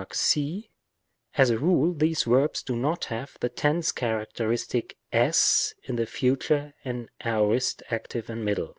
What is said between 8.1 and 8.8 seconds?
and middle.